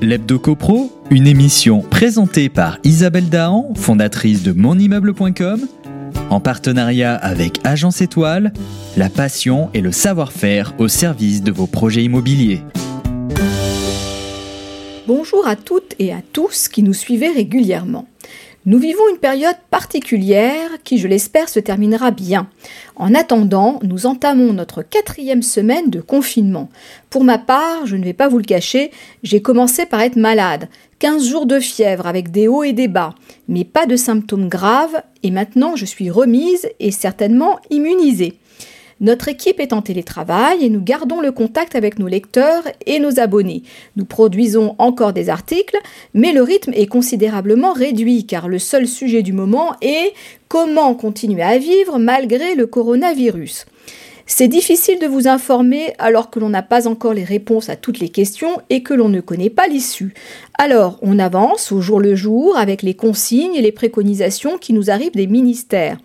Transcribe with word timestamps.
L'Hebdo 0.00 0.38
CoPro, 0.38 0.92
une 1.10 1.26
émission 1.26 1.80
présentée 1.80 2.48
par 2.48 2.78
Isabelle 2.84 3.28
Dahan, 3.28 3.72
fondatrice 3.76 4.42
de 4.42 4.52
monimmeuble.com, 4.52 5.66
en 6.30 6.40
partenariat 6.40 7.14
avec 7.14 7.58
Agence 7.64 8.00
Étoile, 8.00 8.52
la 8.96 9.08
passion 9.08 9.70
et 9.74 9.80
le 9.80 9.92
savoir-faire 9.92 10.74
au 10.78 10.88
service 10.88 11.42
de 11.42 11.52
vos 11.52 11.66
projets 11.66 12.04
immobiliers. 12.04 12.62
Bonjour 15.06 15.46
à 15.46 15.56
toutes 15.56 15.94
et 15.98 16.12
à 16.12 16.20
tous 16.32 16.68
qui 16.68 16.82
nous 16.82 16.94
suivez 16.94 17.28
régulièrement. 17.28 18.06
Nous 18.66 18.78
vivons 18.78 19.08
une 19.10 19.18
période 19.18 19.56
particulière 19.70 20.70
qui, 20.84 20.98
je 20.98 21.08
l'espère, 21.08 21.48
se 21.48 21.58
terminera 21.58 22.10
bien. 22.10 22.50
En 22.98 23.14
attendant, 23.14 23.78
nous 23.84 24.06
entamons 24.06 24.52
notre 24.52 24.82
quatrième 24.82 25.42
semaine 25.42 25.88
de 25.88 26.00
confinement. 26.00 26.68
Pour 27.10 27.22
ma 27.22 27.38
part, 27.38 27.86
je 27.86 27.94
ne 27.94 28.04
vais 28.04 28.12
pas 28.12 28.26
vous 28.26 28.38
le 28.38 28.44
cacher, 28.44 28.90
j'ai 29.22 29.40
commencé 29.40 29.86
par 29.86 30.00
être 30.00 30.16
malade. 30.16 30.68
15 30.98 31.24
jours 31.28 31.46
de 31.46 31.60
fièvre 31.60 32.08
avec 32.08 32.32
des 32.32 32.48
hauts 32.48 32.64
et 32.64 32.72
des 32.72 32.88
bas, 32.88 33.14
mais 33.46 33.62
pas 33.62 33.86
de 33.86 33.94
symptômes 33.94 34.48
graves, 34.48 35.00
et 35.22 35.30
maintenant 35.30 35.76
je 35.76 35.84
suis 35.84 36.10
remise 36.10 36.68
et 36.80 36.90
certainement 36.90 37.60
immunisée. 37.70 38.36
Notre 39.00 39.28
équipe 39.28 39.60
est 39.60 39.72
en 39.72 39.80
télétravail 39.80 40.64
et 40.64 40.70
nous 40.70 40.82
gardons 40.82 41.20
le 41.20 41.30
contact 41.30 41.76
avec 41.76 42.00
nos 42.00 42.08
lecteurs 42.08 42.64
et 42.86 42.98
nos 42.98 43.20
abonnés. 43.20 43.62
Nous 43.94 44.04
produisons 44.04 44.74
encore 44.78 45.12
des 45.12 45.30
articles, 45.30 45.78
mais 46.14 46.32
le 46.32 46.42
rythme 46.42 46.72
est 46.74 46.86
considérablement 46.86 47.72
réduit 47.72 48.26
car 48.26 48.48
le 48.48 48.58
seul 48.58 48.88
sujet 48.88 49.22
du 49.22 49.32
moment 49.32 49.76
est 49.82 50.12
comment 50.48 50.94
continuer 50.94 51.42
à 51.42 51.58
vivre 51.58 51.98
malgré 51.98 52.56
le 52.56 52.66
coronavirus. 52.66 53.66
C'est 54.30 54.46
difficile 54.46 54.98
de 54.98 55.06
vous 55.06 55.26
informer 55.26 55.94
alors 55.98 56.28
que 56.28 56.38
l'on 56.38 56.50
n'a 56.50 56.62
pas 56.62 56.86
encore 56.86 57.14
les 57.14 57.24
réponses 57.24 57.70
à 57.70 57.76
toutes 57.76 57.98
les 57.98 58.10
questions 58.10 58.60
et 58.68 58.82
que 58.82 58.92
l'on 58.92 59.08
ne 59.08 59.22
connaît 59.22 59.48
pas 59.48 59.66
l'issue. 59.66 60.12
Alors, 60.58 60.98
on 61.00 61.18
avance 61.18 61.72
au 61.72 61.80
jour 61.80 61.98
le 61.98 62.14
jour 62.14 62.58
avec 62.58 62.82
les 62.82 62.92
consignes 62.92 63.54
et 63.54 63.62
les 63.62 63.72
préconisations 63.72 64.58
qui 64.58 64.74
nous 64.74 64.90
arrivent 64.90 65.14
des 65.14 65.26
ministères. 65.26 65.96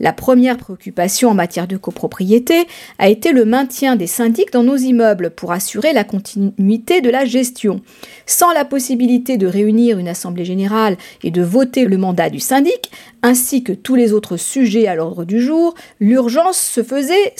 La 0.00 0.12
première 0.12 0.56
préoccupation 0.56 1.30
en 1.30 1.34
matière 1.34 1.68
de 1.68 1.76
copropriété 1.76 2.66
a 2.98 3.08
été 3.08 3.30
le 3.30 3.44
maintien 3.44 3.94
des 3.94 4.08
syndics 4.08 4.52
dans 4.52 4.64
nos 4.64 4.76
immeubles 4.76 5.30
pour 5.30 5.52
assurer 5.52 5.92
la 5.92 6.02
continuité 6.04 7.00
de 7.00 7.10
la 7.10 7.24
gestion. 7.24 7.80
Sans 8.26 8.52
la 8.52 8.64
possibilité 8.64 9.36
de 9.36 9.46
réunir 9.46 9.98
une 9.98 10.08
assemblée 10.08 10.44
générale 10.44 10.96
et 11.22 11.30
de 11.30 11.42
voter 11.42 11.84
le 11.84 11.96
mandat 11.96 12.28
du 12.28 12.40
syndic, 12.40 12.90
ainsi 13.22 13.62
que 13.62 13.72
tous 13.72 13.94
les 13.94 14.12
autres 14.12 14.36
sujets 14.36 14.88
à 14.88 14.96
l'ordre 14.96 15.24
du 15.24 15.40
jour, 15.40 15.74
l'urgence 16.00 16.58
se 16.58 16.82
faisait 16.82 17.32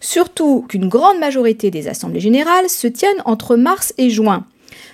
Surtout 0.00 0.64
qu'une 0.68 0.88
grande 0.88 1.18
majorité 1.18 1.70
des 1.70 1.88
assemblées 1.88 2.20
générales 2.20 2.68
se 2.68 2.86
tiennent 2.86 3.22
entre 3.24 3.56
mars 3.56 3.94
et 3.98 4.10
juin. 4.10 4.46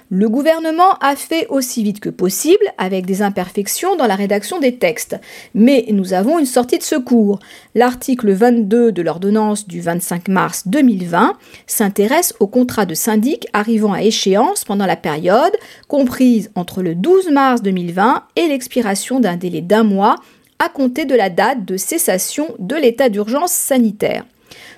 Le 0.08 0.28
gouvernement 0.28 0.94
a 1.00 1.16
fait 1.16 1.48
aussi 1.48 1.82
vite 1.82 1.98
que 1.98 2.08
possible, 2.08 2.64
avec 2.78 3.06
des 3.06 3.22
imperfections 3.22 3.96
dans 3.96 4.06
la 4.06 4.14
rédaction 4.14 4.60
des 4.60 4.76
textes. 4.76 5.16
Mais 5.52 5.84
nous 5.90 6.12
avons 6.12 6.38
une 6.38 6.46
sortie 6.46 6.78
de 6.78 6.84
secours. 6.84 7.40
L'article 7.74 8.30
22 8.30 8.92
de 8.92 9.02
l'ordonnance 9.02 9.66
du 9.66 9.80
25 9.80 10.28
mars 10.28 10.68
2020 10.68 11.32
s'intéresse 11.66 12.34
aux 12.38 12.46
contrats 12.46 12.86
de 12.86 12.94
syndic 12.94 13.48
arrivant 13.52 13.92
à 13.92 14.02
échéance 14.02 14.64
pendant 14.64 14.86
la 14.86 14.96
période 14.96 15.56
comprise 15.88 16.52
entre 16.54 16.82
le 16.82 16.94
12 16.94 17.30
mars 17.30 17.62
2020 17.62 18.22
et 18.36 18.46
l'expiration 18.46 19.18
d'un 19.18 19.36
délai 19.36 19.60
d'un 19.60 19.82
mois 19.82 20.16
à 20.58 20.68
compter 20.68 21.04
de 21.04 21.14
la 21.14 21.30
date 21.30 21.64
de 21.64 21.76
cessation 21.76 22.54
de 22.58 22.76
l'état 22.76 23.08
d'urgence 23.08 23.52
sanitaire. 23.52 24.24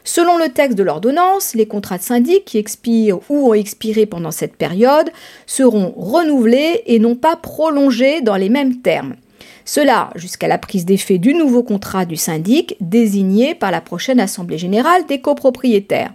Selon 0.04 0.38
le 0.38 0.48
texte 0.48 0.78
de 0.78 0.82
l'ordonnance, 0.82 1.54
les 1.54 1.66
contrats 1.66 1.98
de 1.98 2.02
syndic 2.02 2.44
qui 2.44 2.58
expirent 2.58 3.18
ou 3.28 3.50
ont 3.50 3.54
expiré 3.54 4.06
pendant 4.06 4.30
cette 4.30 4.56
période 4.56 5.10
seront 5.46 5.92
renouvelés 5.96 6.82
et 6.86 6.98
non 6.98 7.14
pas 7.14 7.36
prolongés 7.36 8.20
dans 8.22 8.36
les 8.36 8.48
mêmes 8.48 8.80
termes. 8.80 9.16
Cela 9.64 10.10
jusqu'à 10.14 10.48
la 10.48 10.56
prise 10.56 10.86
d'effet 10.86 11.18
du 11.18 11.34
nouveau 11.34 11.62
contrat 11.62 12.06
du 12.06 12.16
syndic 12.16 12.76
désigné 12.80 13.54
par 13.54 13.70
la 13.70 13.82
prochaine 13.82 14.18
Assemblée 14.18 14.56
générale 14.56 15.04
des 15.06 15.20
copropriétaires. 15.20 16.14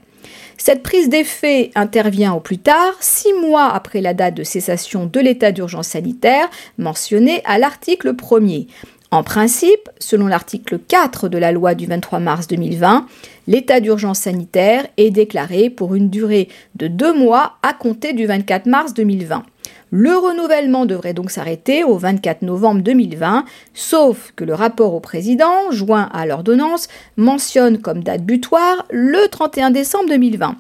Cette 0.57 0.81
prise 0.81 1.09
d'effet 1.09 1.71
intervient 1.75 2.33
au 2.33 2.39
plus 2.39 2.57
tard, 2.57 2.93
six 2.99 3.33
mois 3.33 3.71
après 3.71 4.01
la 4.01 4.13
date 4.15 4.33
de 4.33 4.43
cessation 4.43 5.05
de 5.05 5.19
l'état 5.19 5.51
d'urgence 5.51 5.89
sanitaire 5.89 6.49
mentionné 6.77 7.41
à 7.45 7.59
l'article 7.59 8.13
1er. 8.13 8.67
En 9.13 9.21
principe, 9.21 9.91
selon 9.99 10.25
l'article 10.25 10.79
4 10.79 11.29
de 11.29 11.37
la 11.37 11.51
loi 11.51 11.75
du 11.75 11.85
23 11.85 12.17
mars 12.17 12.47
2020, 12.47 13.05
l'état 13.45 13.79
d'urgence 13.79 14.17
sanitaire 14.17 14.87
est 14.97 15.11
déclaré 15.11 15.69
pour 15.69 15.93
une 15.93 16.09
durée 16.09 16.49
de 16.73 16.87
deux 16.87 17.13
mois 17.13 17.57
à 17.61 17.73
compter 17.73 18.13
du 18.13 18.25
24 18.25 18.65
mars 18.65 18.95
2020. 18.95 19.43
Le 19.91 20.17
renouvellement 20.17 20.87
devrait 20.87 21.13
donc 21.13 21.29
s'arrêter 21.29 21.83
au 21.83 21.95
24 21.95 22.41
novembre 22.41 22.81
2020, 22.81 23.45
sauf 23.75 24.33
que 24.35 24.45
le 24.45 24.55
rapport 24.55 24.95
au 24.95 24.99
président, 24.99 25.69
joint 25.69 26.09
à 26.11 26.25
l'ordonnance, 26.25 26.87
mentionne 27.15 27.77
comme 27.77 28.03
date 28.03 28.23
butoir 28.23 28.83
le 28.89 29.27
31 29.27 29.69
décembre 29.69 30.09
2020. 30.09 30.55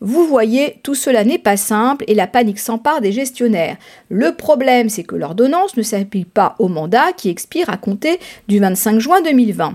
Vous 0.00 0.26
voyez, 0.26 0.80
tout 0.82 0.94
cela 0.94 1.24
n'est 1.24 1.38
pas 1.38 1.56
simple 1.56 2.04
et 2.08 2.14
la 2.14 2.26
panique 2.26 2.58
s'empare 2.58 3.00
des 3.00 3.12
gestionnaires. 3.12 3.76
Le 4.08 4.32
problème, 4.32 4.88
c'est 4.88 5.04
que 5.04 5.16
l'ordonnance 5.16 5.76
ne 5.76 5.82
s'applique 5.82 6.32
pas 6.32 6.54
au 6.58 6.68
mandat 6.68 7.12
qui 7.16 7.28
expire 7.28 7.70
à 7.70 7.76
compter 7.76 8.18
du 8.48 8.58
25 8.58 8.98
juin 8.98 9.20
2020. 9.22 9.74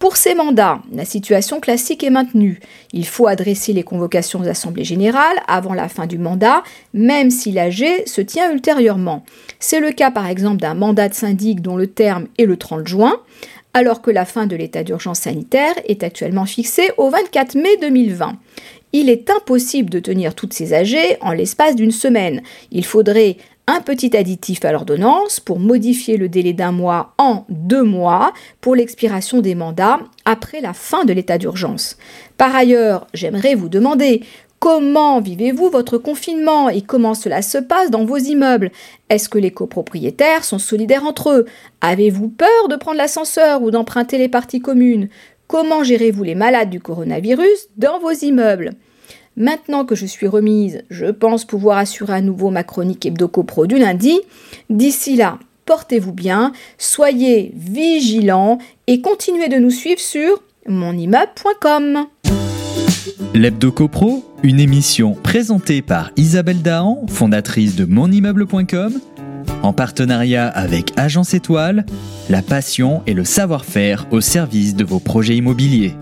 Pour 0.00 0.16
ces 0.16 0.34
mandats, 0.34 0.80
la 0.94 1.04
situation 1.04 1.60
classique 1.60 2.02
est 2.02 2.08
maintenue. 2.08 2.58
Il 2.94 3.06
faut 3.06 3.26
adresser 3.26 3.74
les 3.74 3.82
convocations 3.82 4.40
aux 4.40 4.48
assemblées 4.48 4.82
générales 4.82 5.36
avant 5.46 5.74
la 5.74 5.90
fin 5.90 6.06
du 6.06 6.16
mandat, 6.16 6.62
même 6.94 7.30
si 7.30 7.52
l'AG 7.52 7.84
se 8.06 8.22
tient 8.22 8.50
ultérieurement. 8.50 9.24
C'est 9.58 9.78
le 9.78 9.90
cas 9.90 10.10
par 10.10 10.26
exemple 10.26 10.56
d'un 10.56 10.72
mandat 10.72 11.10
de 11.10 11.14
syndic 11.14 11.60
dont 11.60 11.76
le 11.76 11.86
terme 11.86 12.28
est 12.38 12.46
le 12.46 12.56
30 12.56 12.88
juin, 12.88 13.20
alors 13.74 14.02
que 14.02 14.10
la 14.10 14.24
fin 14.24 14.46
de 14.46 14.56
l'état 14.56 14.82
d'urgence 14.82 15.20
sanitaire 15.20 15.74
est 15.86 16.02
actuellement 16.02 16.46
fixée 16.46 16.90
au 16.96 17.10
24 17.10 17.54
mai 17.54 17.76
2020 17.80 18.36
il 18.92 19.08
est 19.08 19.30
impossible 19.30 19.90
de 19.90 20.00
tenir 20.00 20.34
toutes 20.34 20.52
ces 20.52 20.72
AG 20.72 20.96
en 21.20 21.32
l'espace 21.32 21.76
d'une 21.76 21.92
semaine. 21.92 22.42
Il 22.72 22.84
faudrait 22.84 23.36
un 23.66 23.80
petit 23.80 24.16
additif 24.16 24.64
à 24.64 24.72
l'ordonnance 24.72 25.38
pour 25.38 25.60
modifier 25.60 26.16
le 26.16 26.28
délai 26.28 26.52
d'un 26.52 26.72
mois 26.72 27.14
en 27.18 27.44
deux 27.48 27.84
mois 27.84 28.32
pour 28.60 28.74
l'expiration 28.74 29.40
des 29.40 29.54
mandats 29.54 30.00
après 30.24 30.60
la 30.60 30.72
fin 30.72 31.04
de 31.04 31.12
l'état 31.12 31.38
d'urgence. 31.38 31.96
Par 32.36 32.54
ailleurs, 32.54 33.06
j'aimerais 33.14 33.54
vous 33.54 33.68
demander 33.68 34.22
Comment 34.60 35.22
vivez-vous 35.22 35.70
votre 35.70 35.96
confinement 35.96 36.68
et 36.68 36.82
comment 36.82 37.14
cela 37.14 37.40
se 37.40 37.56
passe 37.56 37.90
dans 37.90 38.04
vos 38.04 38.18
immeubles? 38.18 38.70
Est-ce 39.08 39.30
que 39.30 39.38
les 39.38 39.52
copropriétaires 39.52 40.44
sont 40.44 40.58
solidaires 40.58 41.06
entre 41.06 41.30
eux? 41.30 41.46
Avez-vous 41.80 42.28
peur 42.28 42.68
de 42.68 42.76
prendre 42.76 42.98
l'ascenseur 42.98 43.62
ou 43.62 43.70
d'emprunter 43.70 44.18
les 44.18 44.28
parties 44.28 44.60
communes? 44.60 45.08
Comment 45.46 45.82
gérez-vous 45.82 46.24
les 46.24 46.34
malades 46.34 46.68
du 46.68 46.78
coronavirus 46.78 47.68
dans 47.78 47.98
vos 48.00 48.10
immeubles? 48.10 48.72
Maintenant 49.34 49.86
que 49.86 49.94
je 49.94 50.04
suis 50.04 50.28
remise, 50.28 50.84
je 50.90 51.06
pense 51.06 51.46
pouvoir 51.46 51.78
assurer 51.78 52.12
à 52.12 52.20
nouveau 52.20 52.50
ma 52.50 52.62
chronique 52.62 53.06
hebdo-copro 53.06 53.66
du 53.66 53.78
lundi. 53.78 54.20
D'ici 54.68 55.16
là, 55.16 55.38
portez-vous 55.64 56.12
bien, 56.12 56.52
soyez 56.76 57.50
vigilants 57.56 58.58
et 58.86 59.00
continuez 59.00 59.48
de 59.48 59.56
nous 59.56 59.70
suivre 59.70 60.00
sur 60.00 60.42
monimmeuble.com. 60.66 62.08
L'Hebdo 63.32 63.70
CoPro, 63.70 64.24
une 64.42 64.58
émission 64.58 65.14
présentée 65.14 65.82
par 65.82 66.10
Isabelle 66.16 66.62
Dahan, 66.62 67.06
fondatrice 67.08 67.76
de 67.76 67.84
monimmeuble.com 67.84 69.00
en 69.62 69.72
partenariat 69.72 70.48
avec 70.48 70.92
Agence 70.96 71.32
Étoile, 71.32 71.86
la 72.28 72.42
passion 72.42 73.02
et 73.06 73.14
le 73.14 73.24
savoir-faire 73.24 74.08
au 74.10 74.20
service 74.20 74.74
de 74.74 74.84
vos 74.84 74.98
projets 74.98 75.36
immobiliers. 75.36 75.94